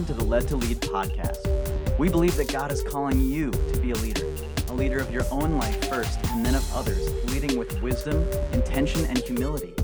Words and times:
welcome 0.00 0.16
to 0.16 0.24
the 0.24 0.30
Led 0.30 0.48
to 0.48 0.56
Lead 0.56 0.80
podcast. 0.80 1.98
We 1.98 2.08
believe 2.08 2.34
that 2.36 2.50
God 2.50 2.72
is 2.72 2.82
calling 2.82 3.20
you 3.20 3.50
to 3.50 3.80
be 3.80 3.90
a 3.90 3.96
leader, 3.96 4.24
a 4.68 4.72
leader 4.72 4.98
of 4.98 5.12
your 5.12 5.24
own 5.30 5.58
life 5.58 5.90
first 5.90 6.18
and 6.28 6.46
then 6.46 6.54
of 6.54 6.74
others, 6.74 7.12
leading 7.30 7.58
with 7.58 7.82
wisdom, 7.82 8.26
intention, 8.54 9.04
and 9.04 9.18
humility. 9.18 9.74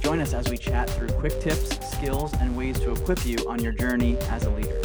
Join 0.00 0.18
us 0.18 0.34
as 0.34 0.48
we 0.48 0.58
chat 0.58 0.90
through 0.90 1.06
quick 1.10 1.40
tips, 1.40 1.88
skills, 1.92 2.32
and 2.40 2.56
ways 2.56 2.80
to 2.80 2.90
equip 2.90 3.24
you 3.24 3.36
on 3.46 3.62
your 3.62 3.70
journey 3.70 4.16
as 4.22 4.44
a 4.46 4.50
leader. 4.50 4.82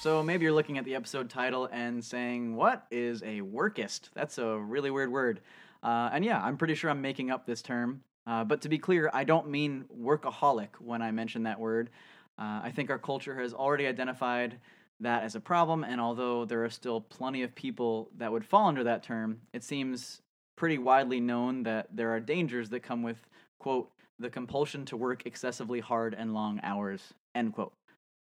So 0.00 0.22
maybe 0.22 0.44
you're 0.44 0.52
looking 0.52 0.78
at 0.78 0.84
the 0.84 0.94
episode 0.94 1.28
title 1.28 1.68
and 1.72 2.04
saying, 2.04 2.54
What 2.54 2.86
is 2.92 3.22
a 3.22 3.40
workist? 3.40 4.10
That's 4.14 4.38
a 4.38 4.56
really 4.56 4.92
weird 4.92 5.10
word. 5.10 5.40
Uh, 5.82 6.10
and 6.12 6.24
yeah, 6.24 6.40
I'm 6.40 6.58
pretty 6.58 6.76
sure 6.76 6.90
I'm 6.90 7.02
making 7.02 7.32
up 7.32 7.44
this 7.44 7.60
term. 7.60 8.02
Uh, 8.26 8.44
but 8.44 8.60
to 8.62 8.68
be 8.68 8.78
clear, 8.78 9.10
I 9.12 9.24
don't 9.24 9.48
mean 9.48 9.84
workaholic 9.98 10.68
when 10.78 11.02
I 11.02 11.10
mention 11.10 11.44
that 11.44 11.58
word. 11.58 11.90
Uh, 12.38 12.60
I 12.62 12.72
think 12.74 12.90
our 12.90 12.98
culture 12.98 13.38
has 13.38 13.52
already 13.52 13.86
identified 13.86 14.58
that 15.00 15.22
as 15.22 15.34
a 15.34 15.40
problem, 15.40 15.82
and 15.82 16.00
although 16.00 16.44
there 16.44 16.64
are 16.64 16.70
still 16.70 17.00
plenty 17.00 17.42
of 17.42 17.54
people 17.54 18.10
that 18.18 18.30
would 18.30 18.44
fall 18.44 18.68
under 18.68 18.84
that 18.84 19.02
term, 19.02 19.40
it 19.52 19.64
seems 19.64 20.20
pretty 20.56 20.78
widely 20.78 21.20
known 21.20 21.62
that 21.62 21.88
there 21.90 22.10
are 22.10 22.20
dangers 22.20 22.68
that 22.68 22.80
come 22.80 23.02
with, 23.02 23.16
quote, 23.58 23.90
the 24.18 24.28
compulsion 24.28 24.84
to 24.84 24.96
work 24.96 25.24
excessively 25.24 25.80
hard 25.80 26.14
and 26.14 26.34
long 26.34 26.60
hours, 26.62 27.14
end 27.34 27.54
quote. 27.54 27.72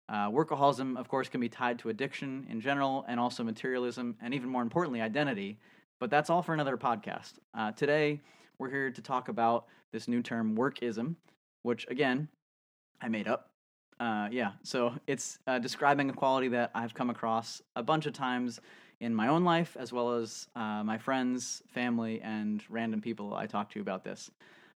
Uh, 0.07 0.29
workaholism, 0.29 0.97
of 0.97 1.07
course, 1.07 1.27
can 1.27 1.41
be 1.41 1.49
tied 1.49 1.79
to 1.79 1.89
addiction 1.89 2.45
in 2.49 2.61
general 2.61 3.05
and 3.07 3.19
also 3.19 3.43
materialism, 3.43 4.15
and 4.21 4.33
even 4.33 4.49
more 4.49 4.61
importantly, 4.61 5.01
identity. 5.01 5.57
But 5.99 6.09
that's 6.09 6.29
all 6.29 6.41
for 6.41 6.53
another 6.53 6.77
podcast. 6.77 7.33
Uh, 7.53 7.71
today, 7.71 8.21
we're 8.61 8.69
here 8.69 8.91
to 8.91 9.01
talk 9.01 9.27
about 9.27 9.65
this 9.91 10.07
new 10.07 10.21
term, 10.21 10.55
workism, 10.55 11.15
which 11.63 11.87
again, 11.89 12.27
I 13.01 13.09
made 13.09 13.27
up. 13.27 13.49
Uh, 13.99 14.29
yeah, 14.31 14.51
so 14.61 14.93
it's 15.07 15.39
uh, 15.47 15.57
describing 15.57 16.11
a 16.11 16.13
quality 16.13 16.47
that 16.49 16.69
I've 16.75 16.93
come 16.93 17.09
across 17.09 17.63
a 17.75 17.81
bunch 17.81 18.05
of 18.05 18.13
times 18.13 18.61
in 18.99 19.15
my 19.15 19.29
own 19.29 19.43
life, 19.43 19.75
as 19.79 19.91
well 19.91 20.13
as 20.13 20.47
uh, 20.55 20.83
my 20.83 20.99
friends, 20.99 21.63
family, 21.73 22.21
and 22.21 22.63
random 22.69 23.01
people 23.01 23.33
I 23.33 23.47
talk 23.47 23.71
to 23.71 23.81
about 23.81 24.03
this. 24.03 24.29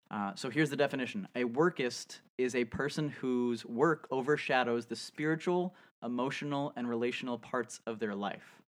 Uh, 0.09 0.31
so 0.33 0.49
here's 0.49 0.71
the 0.71 0.75
definition 0.75 1.27
A 1.35 1.43
workist 1.43 2.21
is 2.39 2.55
a 2.55 2.65
person 2.65 3.09
whose 3.09 3.67
work 3.67 4.07
overshadows 4.09 4.88
the 4.88 4.95
spiritual, 4.95 5.75
emotional, 6.03 6.73
and 6.75 6.89
relational 6.89 7.38
parts 7.38 7.81
of 7.85 7.99
their 7.99 8.15
life. 8.15 8.63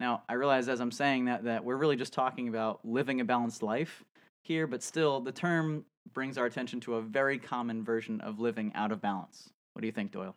Now, 0.00 0.22
I 0.28 0.32
realize 0.32 0.68
as 0.68 0.80
I'm 0.80 0.90
saying 0.90 1.26
that, 1.26 1.44
that 1.44 1.64
we're 1.64 1.76
really 1.76 1.96
just 1.96 2.12
talking 2.12 2.48
about 2.48 2.80
living 2.84 3.20
a 3.20 3.24
balanced 3.24 3.62
life 3.62 4.02
here, 4.42 4.66
but 4.66 4.82
still, 4.82 5.20
the 5.20 5.32
term 5.32 5.84
brings 6.12 6.38
our 6.38 6.46
attention 6.46 6.80
to 6.80 6.96
a 6.96 7.02
very 7.02 7.38
common 7.38 7.84
version 7.84 8.20
of 8.20 8.40
living 8.40 8.72
out 8.74 8.92
of 8.92 9.00
balance. 9.00 9.50
What 9.72 9.80
do 9.80 9.86
you 9.86 9.92
think, 9.92 10.12
Doyle? 10.12 10.34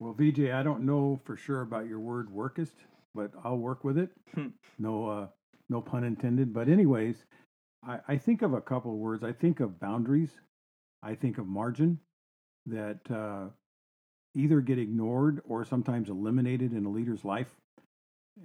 Well, 0.00 0.14
VJ, 0.16 0.50
I 0.50 0.62
don't 0.62 0.82
know 0.82 1.20
for 1.24 1.36
sure 1.36 1.62
about 1.62 1.88
your 1.88 1.98
word 2.00 2.28
workist, 2.28 2.74
but 3.14 3.32
I'll 3.44 3.58
work 3.58 3.84
with 3.84 3.98
it. 3.98 4.10
Hmm. 4.34 4.48
no, 4.78 5.06
uh, 5.06 5.26
no 5.68 5.80
pun 5.80 6.04
intended. 6.04 6.52
But 6.52 6.68
anyways, 6.68 7.24
I, 7.86 7.98
I 8.06 8.16
think 8.16 8.42
of 8.42 8.52
a 8.52 8.60
couple 8.60 8.92
of 8.92 8.98
words. 8.98 9.24
I 9.24 9.32
think 9.32 9.60
of 9.60 9.80
boundaries. 9.80 10.30
I 11.02 11.14
think 11.14 11.38
of 11.38 11.46
margin 11.46 11.98
that 12.66 13.00
uh, 13.10 13.48
either 14.34 14.60
get 14.60 14.78
ignored 14.78 15.40
or 15.44 15.64
sometimes 15.64 16.08
eliminated 16.10 16.72
in 16.72 16.84
a 16.84 16.90
leader's 16.90 17.24
life. 17.24 17.48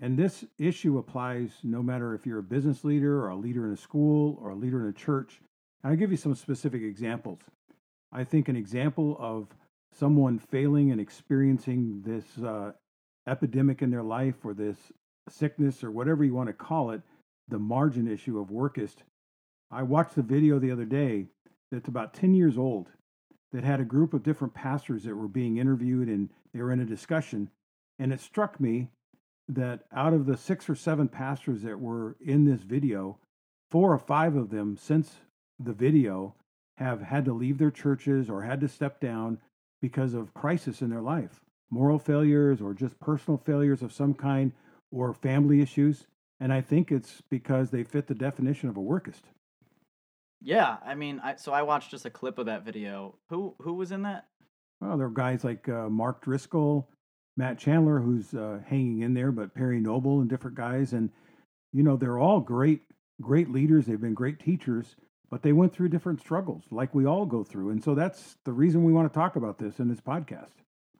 And 0.02 0.18
this 0.18 0.44
issue 0.58 0.98
applies 0.98 1.52
no 1.64 1.82
matter 1.82 2.14
if 2.14 2.26
you're 2.26 2.40
a 2.40 2.44
business 2.44 2.84
leader 2.84 3.20
or 3.24 3.30
a 3.30 3.36
leader 3.36 3.66
in 3.66 3.74
a 3.74 3.78
school 3.78 4.38
or 4.42 4.50
a 4.50 4.56
leader 4.56 4.82
in 4.82 4.90
a 4.90 4.94
church. 4.94 5.40
And 5.84 5.92
I'll 5.92 5.98
give 5.98 6.12
you 6.12 6.18
some 6.18 6.36
specific 6.36 6.82
examples. 6.82 7.40
I 8.12 8.24
think 8.24 8.48
an 8.48 8.56
example 8.56 9.18
of 9.20 9.48
someone 9.94 10.40
failing 10.40 10.92
and 10.92 11.00
experiencing 11.00 12.02
this 12.06 12.44
uh, 12.44 12.72
epidemic 13.28 13.82
in 13.82 13.92
their 13.92 14.04
life 14.04 14.36
or 14.44 14.54
this 14.54 14.78
sickness 15.30 15.84
or 15.84 15.92
whatever 15.92 16.24
you 16.24 16.34
want 16.34 16.48
to 16.48 16.54
call 16.54 16.92
it, 16.92 17.02
the 17.48 17.60
margin 17.60 18.08
issue 18.08 18.40
of 18.40 18.48
workist. 18.48 18.98
I 19.72 19.84
watched 19.84 20.16
the 20.16 20.22
video 20.22 20.60
the 20.60 20.72
other 20.72 20.86
day 20.86 21.28
that's 21.72 21.88
about 21.88 22.14
10 22.14 22.34
years 22.34 22.58
old 22.58 22.90
that 23.52 23.64
had 23.64 23.80
a 23.80 23.86
group 23.86 24.14
of 24.14 24.24
different 24.24 24.54
pastors 24.54 25.04
that 25.04 25.16
were 25.16 25.28
being 25.28 25.58
interviewed 25.58 26.08
and 26.08 26.30
they 26.54 26.62
were 26.62 26.72
in 26.72 26.80
a 26.80 26.86
discussion. 26.86 27.50
And 28.00 28.12
it 28.12 28.20
struck 28.20 28.60
me 28.60 28.90
that 29.48 29.82
out 29.94 30.14
of 30.14 30.26
the 30.26 30.38
six 30.38 30.70
or 30.70 30.76
seven 30.76 31.08
pastors 31.08 31.62
that 31.64 31.80
were 31.80 32.16
in 32.26 32.46
this 32.46 32.62
video, 32.62 33.18
four 33.70 33.94
or 33.94 34.00
five 34.00 34.36
of 34.36 34.50
them 34.50 34.78
since 34.78 35.16
the 35.60 35.74
video 35.74 36.36
have 36.78 37.02
had 37.02 37.26
to 37.26 37.34
leave 37.34 37.58
their 37.58 37.72
churches 37.72 38.30
or 38.30 38.42
had 38.42 38.62
to 38.62 38.68
step 38.68 39.00
down 39.00 39.40
because 39.82 40.14
of 40.14 40.34
crisis 40.34 40.82
in 40.82 40.90
their 40.90 41.02
life 41.02 41.42
moral 41.74 41.98
failures 41.98 42.62
or 42.62 42.74
just 42.74 43.00
personal 43.00 43.38
failures 43.38 43.82
of 43.82 43.92
some 43.92 44.14
kind 44.14 44.52
or 44.92 45.12
family 45.12 45.60
issues. 45.60 46.06
And 46.40 46.54
I 46.54 46.62
think 46.62 46.92
it's 46.92 47.22
because 47.30 47.72
they 47.72 47.84
fit 47.84 48.08
the 48.08 48.14
definition 48.14 48.70
of 48.70 48.78
a 48.78 48.82
workist. 48.82 49.24
Yeah, 50.40 50.78
I 50.86 50.94
mean, 50.94 51.20
I, 51.24 51.36
so 51.36 51.52
I 51.52 51.64
watched 51.64 51.90
just 51.90 52.06
a 52.06 52.10
clip 52.10 52.38
of 52.38 52.46
that 52.46 52.64
video. 52.64 53.16
Who 53.30 53.56
who 53.60 53.74
was 53.74 53.92
in 53.92 54.04
that? 54.04 54.28
Well, 54.82 54.98
there 54.98 55.08
were 55.08 55.14
guys 55.14 55.44
like 55.44 55.70
uh, 55.70 55.90
Mark 55.90 56.22
Driscoll, 56.22 56.90
Matt 57.36 57.58
Chandler, 57.58 58.00
who's 58.00 58.34
uh, 58.34 58.60
hanging 58.68 59.02
in 59.02 59.14
there, 59.14 59.32
but 59.32 59.56
Perry 59.56 59.80
Noble 59.80 60.22
and 60.22 60.30
different 60.30 60.56
guys. 60.56 60.94
And, 60.94 61.10
you 61.72 61.84
know, 61.84 61.96
they're 61.96 62.20
all 62.20 62.40
great, 62.40 62.82
great 63.22 63.50
leaders. 63.50 63.86
They've 63.86 64.00
been 64.00 64.14
great 64.14 64.40
teachers, 64.40 64.96
but 65.30 65.42
they 65.42 65.54
went 65.54 65.74
through 65.74 65.90
different 65.90 66.20
struggles 66.20 66.64
like 66.70 66.94
we 66.94 67.06
all 67.06 67.26
go 67.26 67.44
through. 67.44 67.72
And 67.72 67.84
so 67.84 67.96
that's 67.96 68.38
the 68.46 68.54
reason 68.54 68.84
we 68.84 68.94
want 68.94 69.12
to 69.12 69.18
talk 69.18 69.36
about 69.36 69.58
this 69.58 69.80
in 69.80 69.88
this 69.88 70.02
podcast. 70.02 70.52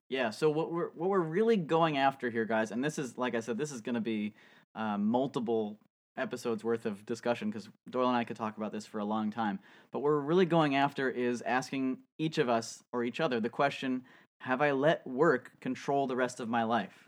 Yeah. 0.10 0.30
So 0.30 0.50
what 0.50 0.72
we're 0.72 0.90
what 0.96 1.10
we're 1.10 1.20
really 1.20 1.58
going 1.58 1.98
after 1.98 2.30
here, 2.30 2.46
guys, 2.46 2.72
and 2.72 2.84
this 2.84 3.00
is 3.00 3.18
like 3.18 3.36
I 3.36 3.40
said, 3.40 3.58
this 3.58 3.72
is 3.72 3.82
going 3.82 3.96
to 3.96 4.02
be 4.02 4.34
um, 4.76 5.08
multiple 5.08 5.80
episodes 6.18 6.64
worth 6.64 6.86
of 6.86 7.06
discussion 7.06 7.50
because 7.50 7.68
Doyle 7.90 8.10
and 8.10 8.18
I 8.18 8.24
could 8.24 8.38
talk 8.38 8.58
about 8.58 8.72
this 8.72 8.86
for 8.86 9.00
a 9.00 9.06
long 9.06 9.32
time. 9.32 9.60
But 9.92 10.00
what 10.00 10.12
we're 10.12 10.20
really 10.20 10.46
going 10.46 10.76
after 10.76 11.10
is 11.10 11.42
asking 11.42 11.98
each 12.20 12.38
of 12.38 12.50
us 12.50 12.84
or 12.92 13.04
each 13.04 13.20
other 13.20 13.40
the 13.40 13.50
question: 13.50 14.04
Have 14.44 14.62
I 14.62 14.72
let 14.72 15.08
work 15.08 15.52
control 15.62 16.06
the 16.06 16.18
rest 16.18 16.42
of 16.42 16.50
my 16.50 16.64
life? 16.64 17.08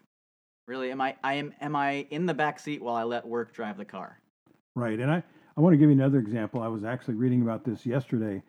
Really, 0.67 0.89
am 0.89 1.01
I 1.01 1.15
I 1.21 1.33
am 1.33 1.53
am 1.59 1.75
I 1.75 2.07
in 2.09 2.25
the 2.25 2.33
back 2.33 2.59
seat 2.59 2.81
while 2.81 2.95
I 2.95 3.03
let 3.03 3.27
work 3.27 3.53
drive 3.53 3.77
the 3.77 3.83
car? 3.83 4.19
Right. 4.73 4.97
And 4.99 5.11
I, 5.11 5.21
I 5.57 5.61
want 5.61 5.73
to 5.73 5.77
give 5.77 5.89
you 5.89 5.95
another 5.95 6.19
example. 6.19 6.61
I 6.61 6.69
was 6.69 6.85
actually 6.85 7.15
reading 7.15 7.41
about 7.41 7.65
this 7.65 7.85
yesterday. 7.85 8.41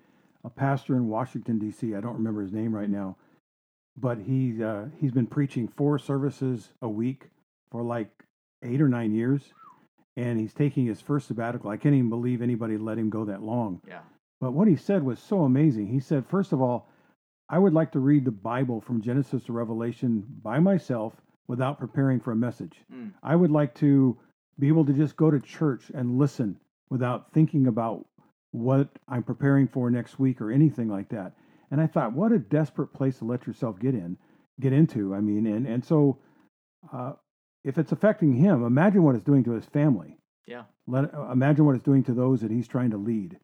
A 0.45 0.51
pastor 0.51 0.95
in 0.95 1.09
Washington, 1.09 1.59
D.C., 1.59 1.97
I 1.97 2.01
don't 2.01 2.15
remember 2.15 2.43
his 2.43 2.53
name 2.53 2.73
right 2.73 2.89
now, 2.89 3.17
but 3.97 4.19
he, 4.19 4.63
uh, 4.63 4.85
he's 5.01 5.11
been 5.11 5.27
preaching 5.27 5.67
four 5.67 5.99
services 5.99 6.71
a 6.83 6.89
week 6.89 7.25
for 7.73 7.83
like 7.83 8.09
eight 8.63 8.81
or 8.81 8.89
nine 8.89 9.13
years. 9.13 9.43
And 10.17 10.39
he's 10.39 10.55
taking 10.55 10.87
his 10.87 11.01
first 11.01 11.27
sabbatical. 11.27 11.71
I 11.71 11.77
can't 11.77 11.95
even 11.95 12.09
believe 12.09 12.41
anybody 12.41 12.79
let 12.79 12.99
him 12.99 13.11
go 13.11 13.25
that 13.25 13.43
long. 13.43 13.83
Yeah. 13.87 14.01
But 14.41 14.53
what 14.53 14.69
he 14.69 14.77
said 14.77 15.03
was 15.03 15.19
so 15.19 15.43
amazing. 15.43 15.89
He 15.89 16.01
said, 16.01 16.25
first 16.27 16.53
of 16.53 16.63
all, 16.63 16.89
I 17.49 17.59
would 17.59 17.73
like 17.73 17.93
to 17.93 18.01
read 18.01 18.25
the 18.25 18.31
Bible 18.33 18.81
from 18.81 19.03
Genesis 19.03 19.45
to 19.45 19.53
Revelation 19.53 20.25
by 20.43 20.59
myself 20.59 21.15
without 21.47 21.79
preparing 21.79 22.19
for 22.19 22.33
a 22.33 22.37
message. 22.37 22.83
Mm. 22.93 23.13
I 23.23 23.37
would 23.37 23.51
like 23.51 23.75
to 23.77 24.19
be 24.59 24.69
able 24.69 24.85
to 24.87 24.93
just 24.93 25.17
go 25.17 25.31
to 25.31 25.39
church 25.39 25.91
and 25.95 26.19
listen 26.19 26.59
without 26.91 27.33
thinking 27.33 27.67
about 27.67 28.05
what 28.51 28.89
I'm 29.09 29.23
preparing 29.23 29.69
for 29.69 29.91
next 29.91 30.19
week 30.19 30.41
or 30.41 30.51
anything 30.51 30.89
like 30.89 31.09
that. 31.11 31.33
And 31.71 31.81
I 31.81 31.87
thought, 31.87 32.13
what 32.13 32.33
a 32.33 32.39
desperate 32.39 32.93
place 32.93 33.19
to 33.19 33.25
let 33.25 33.47
yourself 33.47 33.79
get 33.79 33.95
in, 33.95 34.17
get 34.61 34.73
into. 34.73 35.15
I 35.15 35.21
mean, 35.21 35.47
and 35.47 35.67
and 35.67 35.85
so 35.85 36.19
uh, 36.93 37.13
if 37.65 37.79
it's 37.79 37.93
affecting 37.93 38.35
him, 38.35 38.65
imagine 38.65 39.03
what 39.03 39.15
it's 39.15 39.25
doing 39.25 39.45
to 39.45 39.53
his 39.53 39.67
family. 39.67 40.17
Yeah. 40.47 40.63
Let 40.87 41.13
imagine 41.33 41.65
what 41.67 41.75
it's 41.75 41.85
doing 41.85 42.05
to 42.05 42.15
those 42.15 42.41
that 42.41 42.51
he's 42.51 42.69
trying 42.69 42.91
to 42.91 42.97
lead. 42.97 43.39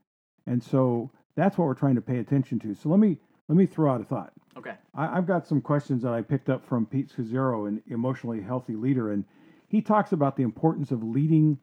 And 0.46 0.62
so 0.62 1.10
that's 1.36 1.58
what 1.58 1.66
we're 1.66 1.74
trying 1.74 1.96
to 1.96 2.00
pay 2.00 2.18
attention 2.18 2.58
to. 2.60 2.74
So 2.74 2.88
let 2.88 3.00
me 3.00 3.18
let 3.48 3.56
me 3.56 3.66
throw 3.66 3.92
out 3.92 4.00
a 4.00 4.04
thought. 4.04 4.32
Okay. 4.56 4.74
I, 4.94 5.16
I've 5.16 5.26
got 5.26 5.46
some 5.46 5.60
questions 5.60 6.02
that 6.02 6.12
I 6.12 6.22
picked 6.22 6.48
up 6.50 6.64
from 6.66 6.86
Pete 6.86 7.10
Scazzero, 7.12 7.68
an 7.68 7.82
emotionally 7.88 8.40
healthy 8.40 8.74
leader, 8.74 9.12
and 9.12 9.24
he 9.68 9.80
talks 9.80 10.12
about 10.12 10.36
the 10.36 10.42
importance 10.42 10.90
of 10.90 11.02
leading 11.02 11.58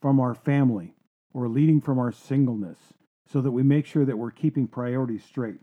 from 0.00 0.18
our 0.20 0.34
family 0.34 0.94
or 1.34 1.48
leading 1.48 1.80
from 1.80 1.98
our 1.98 2.12
singleness 2.12 2.78
so 3.26 3.40
that 3.40 3.50
we 3.50 3.62
make 3.62 3.86
sure 3.86 4.04
that 4.04 4.16
we're 4.16 4.30
keeping 4.30 4.66
priorities 4.66 5.24
straight. 5.24 5.60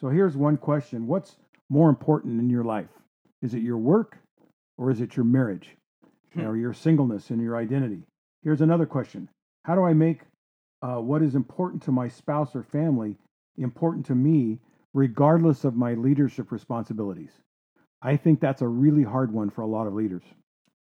So 0.00 0.08
here's 0.08 0.36
one 0.36 0.56
question 0.56 1.06
What's 1.06 1.36
more 1.68 1.88
important 1.88 2.40
in 2.40 2.48
your 2.50 2.64
life? 2.64 2.88
Is 3.42 3.54
it 3.54 3.62
your 3.62 3.78
work 3.78 4.18
or 4.78 4.90
is 4.90 5.00
it 5.00 5.16
your 5.16 5.24
marriage 5.24 5.76
Hmm. 6.34 6.42
or 6.42 6.56
your 6.56 6.72
singleness 6.74 7.30
and 7.30 7.40
your 7.40 7.56
identity? 7.56 8.02
Here's 8.42 8.60
another 8.60 8.86
question 8.86 9.28
How 9.64 9.74
do 9.74 9.82
I 9.84 9.92
make 9.92 10.20
uh, 10.82 10.96
what 11.00 11.22
is 11.22 11.34
important 11.34 11.82
to 11.84 11.92
my 11.92 12.08
spouse 12.08 12.54
or 12.54 12.62
family 12.62 13.16
important 13.58 14.04
to 14.06 14.14
me, 14.14 14.58
regardless 14.96 15.64
of 15.64 15.76
my 15.76 15.92
leadership 15.92 16.50
responsibilities? 16.50 17.30
I 18.00 18.16
think 18.16 18.40
that's 18.40 18.62
a 18.62 18.66
really 18.66 19.02
hard 19.02 19.30
one 19.30 19.50
for 19.50 19.60
a 19.60 19.66
lot 19.66 19.86
of 19.86 19.92
leaders. 19.92 20.22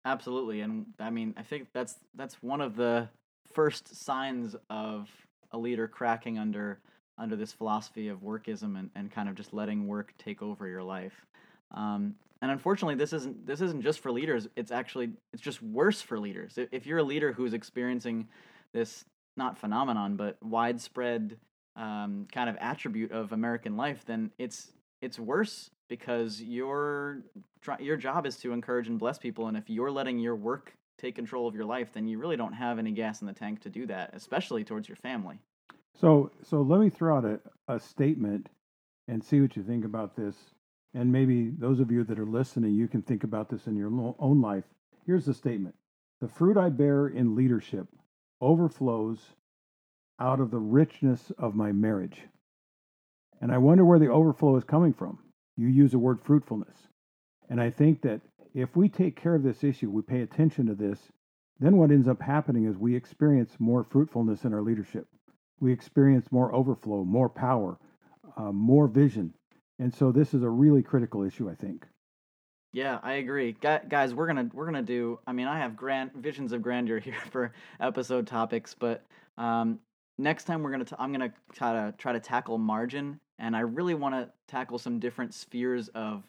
Absolutely, 0.06 0.62
and 0.62 0.86
I 0.98 1.10
mean, 1.10 1.34
I 1.36 1.42
think 1.42 1.68
that's 1.74 1.96
that's 2.14 2.42
one 2.42 2.62
of 2.62 2.76
the 2.76 3.10
first 3.52 3.94
signs 4.02 4.56
of 4.70 5.10
a 5.52 5.58
leader 5.58 5.86
cracking 5.86 6.38
under 6.38 6.80
under 7.18 7.36
this 7.36 7.52
philosophy 7.52 8.08
of 8.08 8.20
workism 8.20 8.78
and, 8.78 8.88
and 8.94 9.12
kind 9.12 9.28
of 9.28 9.34
just 9.34 9.52
letting 9.52 9.86
work 9.86 10.14
take 10.16 10.40
over 10.40 10.66
your 10.66 10.82
life. 10.82 11.26
Um, 11.72 12.14
and 12.40 12.50
unfortunately, 12.50 12.94
this 12.94 13.12
isn't 13.12 13.46
this 13.46 13.60
isn't 13.60 13.82
just 13.82 14.00
for 14.00 14.10
leaders. 14.10 14.48
It's 14.56 14.72
actually 14.72 15.10
it's 15.34 15.42
just 15.42 15.62
worse 15.62 16.00
for 16.00 16.18
leaders. 16.18 16.58
If 16.72 16.86
you're 16.86 16.98
a 16.98 17.04
leader 17.04 17.34
who's 17.34 17.52
experiencing 17.52 18.28
this 18.72 19.04
not 19.36 19.58
phenomenon 19.58 20.16
but 20.16 20.38
widespread 20.42 21.36
um, 21.76 22.26
kind 22.32 22.50
of 22.50 22.56
attribute 22.60 23.12
of 23.12 23.32
American 23.32 23.76
life, 23.76 24.04
then 24.06 24.30
it's 24.38 24.72
it's 25.02 25.18
worse 25.18 25.70
because 25.88 26.40
your 26.42 27.22
your 27.78 27.96
job 27.96 28.26
is 28.26 28.36
to 28.38 28.52
encourage 28.52 28.88
and 28.88 28.98
bless 28.98 29.18
people, 29.18 29.48
and 29.48 29.56
if 29.56 29.68
you're 29.68 29.90
letting 29.90 30.18
your 30.18 30.36
work 30.36 30.74
take 31.00 31.14
control 31.14 31.48
of 31.48 31.54
your 31.54 31.64
life, 31.64 31.92
then 31.92 32.06
you 32.06 32.18
really 32.18 32.36
don't 32.36 32.52
have 32.52 32.78
any 32.78 32.92
gas 32.92 33.20
in 33.22 33.26
the 33.26 33.32
tank 33.32 33.60
to 33.62 33.70
do 33.70 33.86
that, 33.86 34.10
especially 34.12 34.62
towards 34.62 34.88
your 34.88 34.96
family. 34.96 35.38
So, 35.98 36.30
so 36.42 36.62
let 36.62 36.80
me 36.80 36.90
throw 36.90 37.16
out 37.16 37.24
a, 37.24 37.40
a 37.68 37.80
statement 37.80 38.48
and 39.08 39.22
see 39.24 39.40
what 39.40 39.56
you 39.56 39.62
think 39.62 39.84
about 39.84 40.14
this. 40.14 40.36
And 40.94 41.10
maybe 41.10 41.50
those 41.50 41.80
of 41.80 41.90
you 41.90 42.04
that 42.04 42.18
are 42.18 42.26
listening, 42.26 42.74
you 42.74 42.88
can 42.88 43.02
think 43.02 43.24
about 43.24 43.48
this 43.48 43.66
in 43.66 43.76
your 43.76 43.90
own 44.18 44.40
life. 44.40 44.64
Here's 45.06 45.24
the 45.24 45.34
statement 45.34 45.74
The 46.20 46.28
fruit 46.28 46.56
I 46.56 46.68
bear 46.68 47.08
in 47.08 47.34
leadership 47.34 47.86
overflows 48.40 49.18
out 50.20 50.40
of 50.40 50.50
the 50.50 50.58
richness 50.58 51.32
of 51.38 51.54
my 51.54 51.72
marriage. 51.72 52.22
And 53.40 53.50
I 53.50 53.58
wonder 53.58 53.84
where 53.84 53.98
the 53.98 54.10
overflow 54.10 54.56
is 54.56 54.64
coming 54.64 54.92
from. 54.92 55.18
You 55.56 55.68
use 55.68 55.92
the 55.92 55.98
word 55.98 56.20
fruitfulness. 56.22 56.76
And 57.48 57.60
I 57.60 57.70
think 57.70 58.02
that 58.02 58.20
if 58.54 58.76
we 58.76 58.88
take 58.88 59.16
care 59.16 59.34
of 59.34 59.42
this 59.42 59.64
issue, 59.64 59.90
we 59.90 60.02
pay 60.02 60.20
attention 60.20 60.66
to 60.66 60.74
this, 60.74 60.98
then 61.58 61.76
what 61.76 61.90
ends 61.90 62.08
up 62.08 62.20
happening 62.20 62.66
is 62.66 62.76
we 62.76 62.94
experience 62.94 63.56
more 63.58 63.84
fruitfulness 63.84 64.44
in 64.44 64.54
our 64.54 64.62
leadership. 64.62 65.06
We 65.60 65.72
experience 65.72 66.32
more 66.32 66.54
overflow, 66.54 67.04
more 67.04 67.28
power, 67.28 67.78
uh, 68.36 68.52
more 68.52 68.88
vision. 68.88 69.34
And 69.78 69.92
so 69.92 70.12
this 70.12 70.34
is 70.34 70.42
a 70.42 70.48
really 70.48 70.82
critical 70.82 71.22
issue, 71.22 71.50
I 71.50 71.54
think. 71.54 71.86
Yeah, 72.72 73.00
I 73.02 73.14
agree, 73.14 73.56
guys. 73.60 74.14
We're 74.14 74.28
gonna 74.28 74.48
we're 74.52 74.66
gonna 74.66 74.82
do. 74.82 75.18
I 75.26 75.32
mean, 75.32 75.48
I 75.48 75.58
have 75.58 75.74
grand 75.74 76.12
visions 76.14 76.52
of 76.52 76.62
grandeur 76.62 76.98
here 77.00 77.20
for 77.32 77.52
episode 77.80 78.28
topics, 78.28 78.74
but 78.78 79.04
um, 79.36 79.80
next 80.20 80.44
time 80.44 80.62
we're 80.62 80.70
gonna 80.70 80.84
t- 80.84 80.96
I'm 80.98 81.12
gonna 81.12 81.32
try 81.52 81.72
to 81.72 81.94
try 81.96 82.12
to 82.12 82.20
tackle 82.20 82.58
margin, 82.58 83.18
and 83.38 83.56
I 83.56 83.60
really 83.60 83.94
want 83.94 84.14
to 84.14 84.30
tackle 84.46 84.78
some 84.78 84.98
different 84.98 85.34
spheres 85.34 85.88
of 85.88 86.22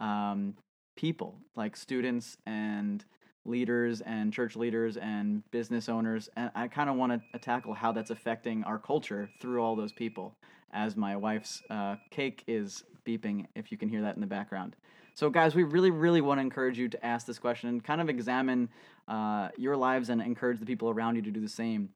um, 0.00 0.54
people, 0.96 1.36
like 1.56 1.76
students 1.76 2.36
and 2.46 3.04
leaders 3.44 4.00
and 4.02 4.32
church 4.32 4.56
leaders 4.56 4.96
and 4.96 5.42
business 5.50 5.88
owners, 5.88 6.28
and 6.36 6.50
I 6.54 6.68
kind 6.68 6.90
of 6.90 6.96
want 6.96 7.22
to 7.32 7.38
tackle 7.38 7.74
how 7.74 7.92
that's 7.92 8.10
affecting 8.10 8.64
our 8.64 8.78
culture 8.78 9.30
through 9.40 9.62
all 9.62 9.76
those 9.76 9.92
people. 9.92 10.34
As 10.70 10.96
my 10.96 11.16
wife's 11.16 11.62
uh, 11.70 11.96
cake 12.10 12.44
is 12.46 12.84
beeping, 13.06 13.46
if 13.54 13.72
you 13.72 13.78
can 13.78 13.88
hear 13.88 14.02
that 14.02 14.16
in 14.16 14.20
the 14.20 14.26
background. 14.26 14.76
So, 15.14 15.30
guys, 15.30 15.54
we 15.54 15.62
really, 15.62 15.90
really 15.90 16.20
want 16.20 16.38
to 16.38 16.42
encourage 16.42 16.78
you 16.78 16.88
to 16.90 17.04
ask 17.04 17.26
this 17.26 17.38
question 17.38 17.70
and 17.70 17.82
kind 17.82 18.00
of 18.00 18.08
examine 18.10 18.68
uh, 19.08 19.48
your 19.56 19.76
lives 19.76 20.10
and 20.10 20.20
encourage 20.20 20.60
the 20.60 20.66
people 20.66 20.90
around 20.90 21.16
you 21.16 21.22
to 21.22 21.30
do 21.30 21.40
the 21.40 21.48
same 21.48 21.88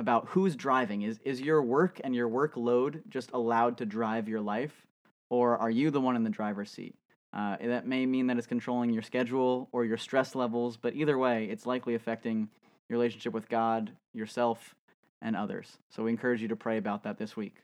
about 0.00 0.28
who's 0.28 0.56
driving. 0.56 1.02
Is, 1.02 1.20
is 1.24 1.40
your 1.40 1.62
work 1.62 2.00
and 2.02 2.14
your 2.14 2.28
workload 2.28 3.02
just 3.08 3.30
allowed 3.32 3.76
to 3.78 3.86
drive 3.86 4.28
your 4.28 4.40
life, 4.40 4.86
or 5.28 5.58
are 5.58 5.70
you 5.70 5.90
the 5.90 6.00
one 6.00 6.16
in 6.16 6.24
the 6.24 6.30
driver's 6.30 6.70
seat? 6.70 6.94
Uh, 7.32 7.56
that 7.62 7.86
may 7.86 8.06
mean 8.06 8.26
that 8.26 8.38
it's 8.38 8.46
controlling 8.46 8.90
your 8.90 9.02
schedule 9.02 9.68
or 9.72 9.84
your 9.84 9.98
stress 9.98 10.34
levels, 10.34 10.78
but 10.78 10.94
either 10.94 11.18
way, 11.18 11.44
it's 11.44 11.66
likely 11.66 11.94
affecting 11.94 12.48
your 12.88 12.98
relationship 12.98 13.34
with 13.34 13.48
God, 13.48 13.92
yourself, 14.14 14.74
and 15.22 15.36
others. 15.36 15.76
So 15.90 16.02
we 16.02 16.10
encourage 16.10 16.40
you 16.40 16.48
to 16.48 16.56
pray 16.56 16.78
about 16.78 17.04
that 17.04 17.18
this 17.18 17.36
week. 17.36 17.56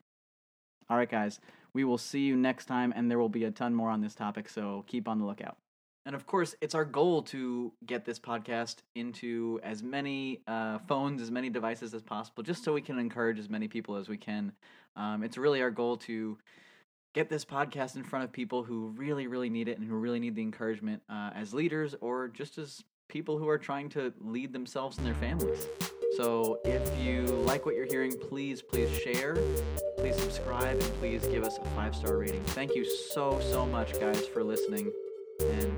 All 0.89 0.97
right, 0.97 1.11
guys, 1.11 1.41
we 1.73 1.85
will 1.85 1.99
see 1.99 2.21
you 2.21 2.37
next 2.37 2.67
time, 2.67 2.93
and 2.95 3.11
there 3.11 3.19
will 3.19 3.31
be 3.31 3.45
a 3.45 3.51
ton 3.51 3.75
more 3.75 3.91
on 3.91 4.03
this 4.03 4.15
topic, 4.15 4.49
so 4.49 4.85
keep 4.87 5.09
on 5.09 5.19
the 5.19 5.25
lookout. 5.25 5.57
And 6.07 6.15
of 6.15 6.25
course, 6.25 6.55
it's 6.61 6.77
our 6.77 6.85
goal 6.85 7.23
to 7.25 7.73
get 7.85 8.05
this 8.05 8.21
podcast 8.21 8.77
into 8.95 9.59
as 9.65 9.83
many 9.83 10.41
uh, 10.47 10.79
phones, 10.87 11.21
as 11.21 11.33
many 11.33 11.51
devices 11.51 11.93
as 11.95 12.03
possible, 12.03 12.45
just 12.45 12.63
so 12.63 12.73
we 12.73 12.81
can 12.81 13.01
encourage 13.01 13.41
as 13.41 13.51
many 13.51 13.67
people 13.67 13.97
as 13.97 14.09
we 14.09 14.17
can. 14.17 14.53
Um, 14.95 15.25
it's 15.25 15.37
really 15.37 15.61
our 15.63 15.71
goal 15.73 15.97
to 15.99 16.39
get 17.13 17.29
this 17.29 17.45
podcast 17.45 17.97
in 17.97 18.05
front 18.05 18.25
of 18.25 18.31
people 18.31 18.63
who 18.63 18.95
really, 18.97 19.27
really 19.27 19.51
need 19.51 19.67
it 19.67 19.79
and 19.79 19.89
who 19.89 19.97
really 19.97 20.21
need 20.21 20.37
the 20.37 20.43
encouragement 20.43 21.03
uh, 21.11 21.31
as 21.35 21.53
leaders 21.53 21.97
or 22.01 22.29
just 22.29 22.57
as 22.57 22.85
people 23.09 23.37
who 23.37 23.49
are 23.49 23.59
trying 23.59 23.89
to 23.89 24.13
lead 24.21 24.53
themselves 24.53 24.99
and 24.99 25.07
their 25.07 25.15
families. 25.15 25.67
So 26.17 26.61
if 26.65 27.01
you 27.01 27.23
like 27.47 27.67
what 27.67 27.75
you're 27.75 27.87
hearing, 27.87 28.17
please, 28.29 28.63
please 28.63 28.91
share, 28.97 29.37
please 29.99 30.17
subscribe, 30.17 30.79
and 30.79 31.01
please 31.01 31.27
give 31.27 31.43
us 31.43 31.59
a 31.59 31.65
five 31.71 31.97
star 31.97 32.17
rating. 32.17 32.45
Thank 32.45 32.77
you 32.77 32.85
so, 32.85 33.41
so 33.41 33.67
much, 33.67 33.99
guys, 33.99 34.25
for 34.27 34.45
listening. 34.45 34.93
And 35.41 35.76